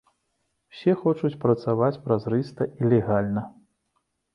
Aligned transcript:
Усе 0.75 0.95
хочуць 1.01 1.39
працаваць 1.45 1.93
празрыста 2.09 2.71
і 2.79 2.93
легальна. 2.95 3.41